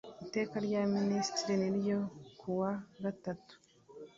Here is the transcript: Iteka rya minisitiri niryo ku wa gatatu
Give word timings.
Iteka 0.25 0.55
rya 0.67 0.81
minisitiri 0.95 1.53
niryo 1.61 1.97
ku 2.39 2.47
wa 2.59 2.71
gatatu 3.03 3.53